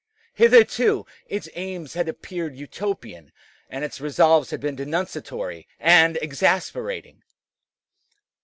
Hitherto 0.33 1.05
its 1.27 1.47
aims 1.53 1.93
had 1.93 2.09
appeared 2.09 2.55
Utopian, 2.55 3.31
and 3.69 3.83
its 3.85 4.01
resolves 4.01 4.49
had 4.49 4.59
been 4.59 4.75
denunciatory 4.75 5.67
and 5.79 6.17
exasperating. 6.23 7.21